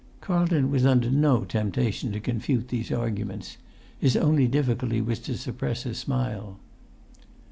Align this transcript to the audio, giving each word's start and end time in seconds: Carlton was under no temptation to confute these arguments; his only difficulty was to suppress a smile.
Carlton 0.19 0.71
was 0.71 0.83
under 0.83 1.11
no 1.11 1.43
temptation 1.45 2.11
to 2.11 2.19
confute 2.19 2.69
these 2.69 2.91
arguments; 2.91 3.57
his 3.99 4.17
only 4.17 4.47
difficulty 4.47 4.99
was 4.99 5.19
to 5.19 5.37
suppress 5.37 5.85
a 5.85 5.93
smile. 5.93 6.57